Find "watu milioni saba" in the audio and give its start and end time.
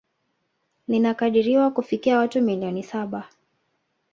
2.17-3.29